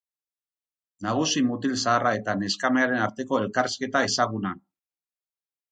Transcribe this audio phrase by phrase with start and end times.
[1.07, 4.59] Nagusi mutil zaharra eta neskamearen arteko elkarrizketa ezaguna.